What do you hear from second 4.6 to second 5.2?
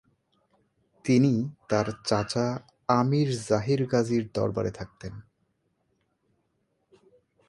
থাকতেন।